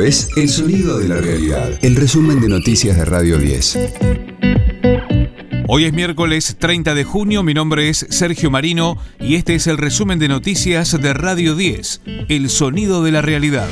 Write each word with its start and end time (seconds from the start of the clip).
Es 0.00 0.30
El 0.36 0.48
Sonido 0.48 0.98
de 0.98 1.06
la 1.06 1.20
Realidad, 1.20 1.78
el 1.82 1.96
resumen 1.96 2.40
de 2.40 2.48
noticias 2.48 2.96
de 2.96 3.04
Radio 3.04 3.36
10. 3.38 3.78
Hoy 5.68 5.84
es 5.84 5.92
miércoles 5.92 6.56
30 6.58 6.94
de 6.94 7.04
junio, 7.04 7.42
mi 7.42 7.52
nombre 7.52 7.88
es 7.88 8.06
Sergio 8.08 8.50
Marino 8.50 8.96
y 9.20 9.34
este 9.34 9.54
es 9.54 9.66
el 9.66 9.78
resumen 9.78 10.18
de 10.18 10.28
noticias 10.28 11.00
de 11.00 11.12
Radio 11.12 11.54
10, 11.54 12.00
El 12.28 12.48
Sonido 12.48 13.02
de 13.04 13.12
la 13.12 13.22
Realidad. 13.22 13.68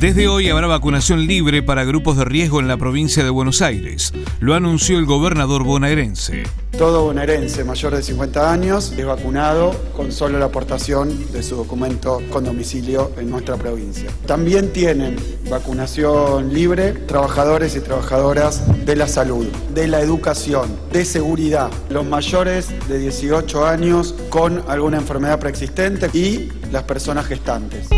Desde 0.00 0.28
hoy 0.28 0.48
habrá 0.48 0.66
vacunación 0.66 1.26
libre 1.26 1.62
para 1.62 1.84
grupos 1.84 2.18
de 2.18 2.26
riesgo 2.26 2.60
en 2.60 2.68
la 2.68 2.76
provincia 2.76 3.24
de 3.24 3.30
Buenos 3.30 3.62
Aires. 3.62 4.12
Lo 4.40 4.54
anunció 4.54 4.98
el 4.98 5.06
gobernador 5.06 5.64
bonaerense. 5.64 6.44
Todo 6.78 7.04
bonaerense 7.04 7.64
mayor 7.64 7.96
de 7.96 8.02
50 8.02 8.52
años 8.52 8.92
es 8.98 9.06
vacunado 9.06 9.74
con 9.96 10.12
solo 10.12 10.38
la 10.38 10.46
aportación 10.46 11.32
de 11.32 11.42
su 11.42 11.56
documento 11.56 12.20
con 12.30 12.44
domicilio 12.44 13.12
en 13.16 13.30
nuestra 13.30 13.56
provincia. 13.56 14.10
También 14.26 14.74
tienen 14.74 15.16
vacunación 15.48 16.52
libre 16.52 16.92
trabajadores 16.92 17.76
y 17.76 17.80
trabajadoras 17.80 18.62
de 18.84 18.94
la 18.94 19.08
salud, 19.08 19.46
de 19.72 19.88
la 19.88 20.02
educación, 20.02 20.68
de 20.92 21.06
seguridad, 21.06 21.70
los 21.88 22.04
mayores 22.04 22.68
de 22.88 22.98
18 22.98 23.66
años 23.66 24.14
con 24.28 24.62
alguna 24.68 24.98
enfermedad 24.98 25.40
preexistente 25.40 26.10
y 26.12 26.50
las 26.70 26.82
personas 26.82 27.24
gestantes. 27.24 27.88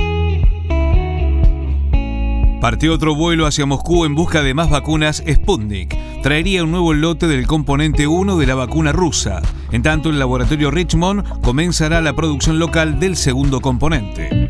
Partió 2.60 2.92
otro 2.92 3.14
vuelo 3.14 3.46
hacia 3.46 3.66
Moscú 3.66 4.04
en 4.04 4.16
busca 4.16 4.42
de 4.42 4.52
más 4.52 4.68
vacunas 4.68 5.22
Sputnik. 5.26 5.96
Traería 6.22 6.64
un 6.64 6.72
nuevo 6.72 6.92
lote 6.92 7.28
del 7.28 7.46
componente 7.46 8.08
1 8.08 8.36
de 8.36 8.46
la 8.46 8.56
vacuna 8.56 8.90
rusa. 8.90 9.40
En 9.70 9.82
tanto, 9.82 10.10
el 10.10 10.18
laboratorio 10.18 10.72
Richmond 10.72 11.40
comenzará 11.40 12.00
la 12.00 12.14
producción 12.14 12.58
local 12.58 12.98
del 12.98 13.16
segundo 13.16 13.60
componente. 13.60 14.47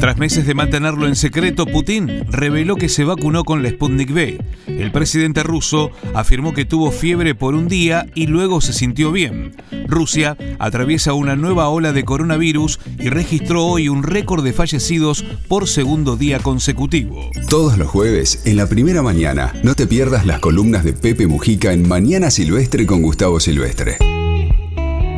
Tras 0.00 0.18
meses 0.18 0.46
de 0.46 0.54
mantenerlo 0.54 1.06
en 1.06 1.16
secreto, 1.16 1.64
Putin 1.64 2.26
reveló 2.30 2.76
que 2.76 2.90
se 2.90 3.04
vacunó 3.04 3.44
con 3.44 3.62
la 3.62 3.70
Sputnik 3.70 4.10
V. 4.10 4.38
El 4.66 4.92
presidente 4.92 5.42
ruso 5.42 5.90
afirmó 6.14 6.52
que 6.52 6.66
tuvo 6.66 6.90
fiebre 6.90 7.34
por 7.34 7.54
un 7.54 7.66
día 7.66 8.06
y 8.14 8.26
luego 8.26 8.60
se 8.60 8.74
sintió 8.74 9.10
bien. 9.10 9.56
Rusia 9.88 10.36
atraviesa 10.58 11.14
una 11.14 11.34
nueva 11.34 11.70
ola 11.70 11.92
de 11.92 12.04
coronavirus 12.04 12.78
y 12.98 13.08
registró 13.08 13.64
hoy 13.64 13.88
un 13.88 14.02
récord 14.02 14.44
de 14.44 14.52
fallecidos 14.52 15.24
por 15.48 15.66
segundo 15.66 16.16
día 16.16 16.40
consecutivo. 16.40 17.30
Todos 17.48 17.78
los 17.78 17.88
jueves, 17.88 18.42
en 18.44 18.56
la 18.56 18.68
primera 18.68 19.02
mañana, 19.02 19.54
no 19.62 19.74
te 19.74 19.86
pierdas 19.86 20.26
las 20.26 20.40
columnas 20.40 20.84
de 20.84 20.92
Pepe 20.92 21.26
Mujica 21.26 21.72
en 21.72 21.88
Mañana 21.88 22.30
Silvestre 22.30 22.84
con 22.84 23.00
Gustavo 23.00 23.40
Silvestre. 23.40 23.96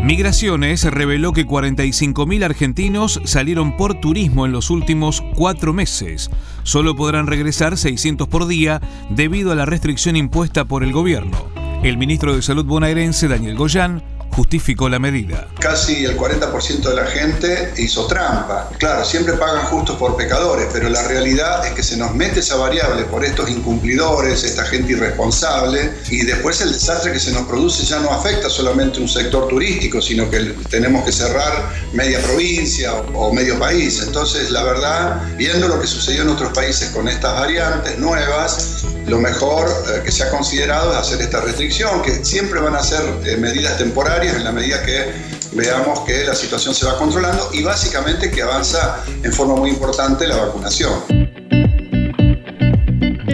Migraciones 0.09 0.85
reveló 0.85 1.35
que 1.35 1.47
45.000 1.47 2.43
argentinos 2.43 3.21
salieron 3.25 3.77
por 3.77 4.01
turismo 4.01 4.47
en 4.47 4.53
los 4.53 4.71
últimos 4.71 5.21
cuatro 5.35 5.75
meses. 5.75 6.31
Solo 6.63 6.97
podrán 6.97 7.27
regresar 7.27 7.77
600 7.77 8.27
por 8.27 8.47
día 8.47 8.81
debido 9.11 9.53
a 9.53 9.55
la 9.55 9.67
restricción 9.67 10.17
impuesta 10.17 10.65
por 10.65 10.83
el 10.83 10.93
gobierno. 10.93 11.37
El 11.83 11.99
ministro 11.99 12.35
de 12.35 12.41
Salud 12.41 12.65
bonaerense, 12.65 13.29
Daniel 13.29 13.59
Goyán, 13.59 14.03
justificó 14.39 14.89
la 14.89 15.01
medida. 15.01 15.49
Casi 15.59 16.05
el 16.05 16.17
40% 16.17 16.89
de 16.89 16.95
la 16.95 17.07
gente 17.07 17.73
hizo 17.77 18.07
trampa. 18.07 18.71
Claro, 18.79 19.05
siempre 19.05 19.33
pagan 19.33 19.65
justos 19.67 19.97
por 19.97 20.17
pecadores, 20.17 20.69
pero 20.73 20.89
la 20.89 21.03
realidad 21.09 21.67
es 21.67 21.73
que 21.73 21.83
se 21.83 21.97
nos 21.97 22.15
mete 22.15 22.39
esa 22.39 22.55
variable 22.55 23.03
por 23.07 23.25
estos 23.25 23.51
incumplidores, 23.51 24.45
esta 24.45 24.65
gente 24.65 24.93
irresponsable, 24.93 25.91
y 26.09 26.25
después 26.25 26.61
el 26.61 26.71
desastre 26.73 27.13
que 27.13 27.19
se 27.19 27.33
nos 27.33 27.49
produce 27.49 27.85
ya 27.85 27.99
no 27.99 28.13
afecta 28.13 28.49
solamente 28.49 29.01
un 29.01 29.09
sector 29.09 29.49
turístico, 29.49 30.01
sino 30.01 30.31
que 30.31 30.39
tenemos 30.71 31.05
que 31.05 31.11
cerrar 31.11 31.73
media 31.93 32.21
provincia 32.21 32.95
o 32.95 33.33
medio 33.33 33.59
país. 33.59 34.01
Entonces, 34.07 34.53
la 34.53 34.63
verdad, 34.63 35.21
viendo 35.37 35.67
lo 35.67 35.81
que 35.81 35.89
sucedió 35.89 36.23
en 36.23 36.29
otros 36.29 36.53
países 36.53 36.91
con 36.91 37.09
estas 37.09 37.41
variantes 37.41 37.99
nuevas, 37.99 38.85
lo 39.09 39.19
mejor 39.19 39.69
eh, 39.69 40.03
que 40.05 40.13
se 40.13 40.23
ha 40.23 40.31
considerado 40.31 40.93
es 40.93 40.99
hacer 40.99 41.21
esta 41.23 41.41
restricción, 41.41 42.03
que 42.03 42.25
siempre 42.25 42.61
van 42.61 42.77
a 42.77 42.83
ser 42.83 43.03
eh, 43.25 43.37
medidas 43.37 43.79
temporarias 43.79 44.28
en 44.37 44.45
la 44.45 44.53
medida 44.53 44.83
que 44.85 45.13
veamos 45.53 46.01
que 46.01 46.25
la 46.25 46.35
situación 46.35 46.75
se 46.75 46.87
va 46.87 46.99
controlando 46.99 47.51
y 47.53 47.63
básicamente 47.63 48.31
que 48.31 48.43
avanza 48.43 49.05
en 49.23 49.33
forma 49.33 49.57
muy 49.57 49.71
importante 49.71 50.27
la 50.27 50.37
vacunación. 50.37 51.29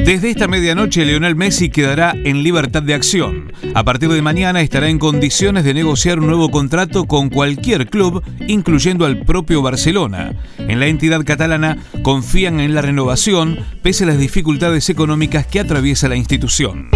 Desde 0.04 0.28
esta 0.28 0.48
medianoche, 0.48 1.06
Leonel 1.06 1.34
Messi 1.34 1.70
quedará 1.70 2.14
en 2.24 2.42
libertad 2.42 2.82
de 2.82 2.92
acción. 2.92 3.50
A 3.74 3.84
partir 3.84 4.10
de 4.10 4.20
mañana 4.20 4.60
estará 4.60 4.90
en 4.90 4.98
condiciones 4.98 5.64
de 5.64 5.72
negociar 5.72 6.20
un 6.20 6.26
nuevo 6.26 6.50
contrato 6.50 7.06
con 7.06 7.30
cualquier 7.30 7.88
club, 7.88 8.22
incluyendo 8.46 9.06
al 9.06 9.24
propio 9.24 9.62
Barcelona. 9.62 10.34
En 10.58 10.78
la 10.78 10.88
entidad 10.88 11.24
catalana 11.24 11.78
confían 12.02 12.60
en 12.60 12.74
la 12.74 12.82
renovación, 12.82 13.58
pese 13.82 14.04
a 14.04 14.08
las 14.08 14.18
dificultades 14.18 14.90
económicas 14.90 15.46
que 15.46 15.60
atraviesa 15.60 16.06
la 16.08 16.16
institución. 16.16 16.90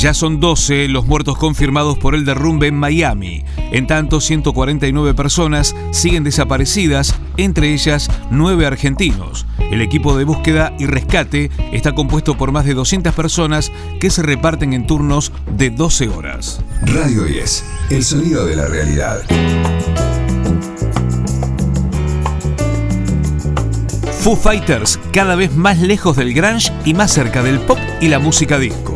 Ya 0.00 0.14
son 0.14 0.40
12 0.40 0.88
los 0.88 1.04
muertos 1.04 1.36
confirmados 1.36 1.98
por 1.98 2.14
el 2.14 2.24
derrumbe 2.24 2.68
en 2.68 2.74
Miami. 2.74 3.44
En 3.70 3.86
tanto, 3.86 4.22
149 4.22 5.12
personas 5.12 5.76
siguen 5.90 6.24
desaparecidas, 6.24 7.14
entre 7.36 7.74
ellas 7.74 8.10
9 8.30 8.64
argentinos. 8.64 9.44
El 9.70 9.82
equipo 9.82 10.16
de 10.16 10.24
búsqueda 10.24 10.72
y 10.78 10.86
rescate 10.86 11.50
está 11.70 11.94
compuesto 11.94 12.38
por 12.38 12.50
más 12.50 12.64
de 12.64 12.72
200 12.72 13.12
personas 13.12 13.72
que 14.00 14.08
se 14.08 14.22
reparten 14.22 14.72
en 14.72 14.86
turnos 14.86 15.32
de 15.54 15.68
12 15.68 16.08
horas. 16.08 16.62
Radio 16.80 17.24
10, 17.24 17.64
el 17.90 18.02
sonido 18.02 18.46
de 18.46 18.56
la 18.56 18.68
realidad. 18.68 19.20
Foo 24.20 24.34
Fighters, 24.34 24.98
cada 25.12 25.34
vez 25.34 25.54
más 25.54 25.78
lejos 25.78 26.16
del 26.16 26.32
grunge 26.32 26.72
y 26.86 26.94
más 26.94 27.12
cerca 27.12 27.42
del 27.42 27.60
pop 27.60 27.78
y 28.00 28.08
la 28.08 28.18
música 28.18 28.58
disco. 28.58 28.89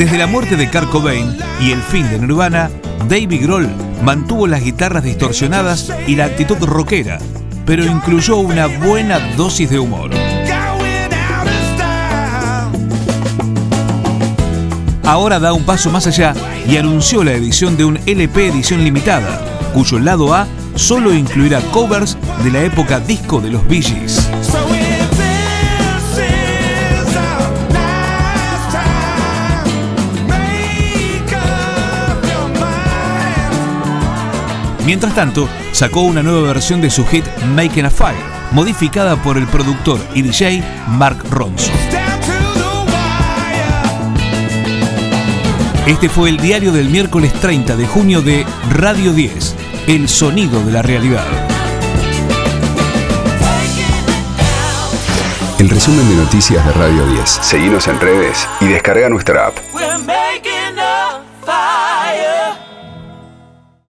Desde 0.00 0.16
la 0.16 0.26
muerte 0.26 0.56
de 0.56 0.70
Kurt 0.70 0.88
Cobain 0.88 1.36
y 1.60 1.72
el 1.72 1.82
fin 1.82 2.08
de 2.08 2.18
Nirvana, 2.18 2.70
David 3.06 3.42
Grohl 3.42 3.68
mantuvo 4.02 4.46
las 4.46 4.64
guitarras 4.64 5.04
distorsionadas 5.04 5.92
y 6.06 6.16
la 6.16 6.24
actitud 6.24 6.56
rockera, 6.62 7.18
pero 7.66 7.84
incluyó 7.84 8.38
una 8.38 8.66
buena 8.66 9.18
dosis 9.36 9.68
de 9.68 9.78
humor. 9.78 10.10
Ahora 15.04 15.38
da 15.38 15.52
un 15.52 15.64
paso 15.64 15.90
más 15.90 16.06
allá 16.06 16.32
y 16.66 16.78
anunció 16.78 17.22
la 17.22 17.32
edición 17.32 17.76
de 17.76 17.84
un 17.84 17.98
LP 18.06 18.48
edición 18.48 18.82
limitada, 18.82 19.44
cuyo 19.74 19.98
lado 19.98 20.32
A 20.32 20.46
solo 20.80 21.12
incluirá 21.12 21.60
covers 21.72 22.16
de 22.42 22.50
la 22.50 22.62
época 22.62 22.98
disco 23.00 23.40
de 23.40 23.50
los 23.50 23.66
Bee 23.68 23.82
Gees. 23.82 24.30
Mientras 34.86 35.14
tanto, 35.14 35.48
sacó 35.72 36.00
una 36.00 36.22
nueva 36.22 36.48
versión 36.48 36.80
de 36.80 36.90
su 36.90 37.06
hit 37.06 37.24
Making 37.54 37.84
a 37.84 37.90
Fire, 37.90 38.16
modificada 38.50 39.22
por 39.22 39.36
el 39.36 39.46
productor 39.46 40.00
y 40.14 40.22
DJ 40.22 40.64
Mark 40.88 41.22
Ronson. 41.30 41.74
Este 45.86 46.08
fue 46.08 46.30
el 46.30 46.38
diario 46.38 46.72
del 46.72 46.88
miércoles 46.88 47.32
30 47.34 47.76
de 47.76 47.86
junio 47.86 48.22
de 48.22 48.46
Radio 48.70 49.12
10, 49.12 49.56
El 49.86 50.08
Sonido 50.08 50.62
de 50.64 50.72
la 50.72 50.82
Realidad. 50.82 51.26
El 55.58 55.68
resumen 55.68 56.08
de 56.08 56.16
noticias 56.16 56.64
de 56.64 56.72
Radio 56.72 57.06
10. 57.06 57.28
Seguimos 57.28 57.88
en 57.88 57.98
redes 58.00 58.48
y 58.60 58.66
descarga 58.66 59.08
nuestra 59.08 59.48
app. 59.48 59.56